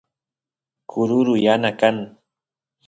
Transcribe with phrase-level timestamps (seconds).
[0.89, 1.97] kururu yana kan